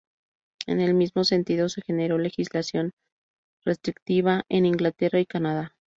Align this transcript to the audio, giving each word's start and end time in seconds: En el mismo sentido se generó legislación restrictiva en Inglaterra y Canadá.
En 0.65 0.79
el 0.81 0.95
mismo 0.95 1.23
sentido 1.23 1.69
se 1.69 1.83
generó 1.83 2.17
legislación 2.17 2.89
restrictiva 3.63 4.45
en 4.49 4.65
Inglaterra 4.65 5.19
y 5.19 5.27
Canadá. 5.27 5.75